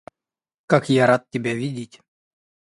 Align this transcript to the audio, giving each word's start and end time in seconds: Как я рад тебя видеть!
Как 0.65 0.89
я 0.89 1.05
рад 1.05 1.29
тебя 1.29 1.53
видеть! 1.53 2.01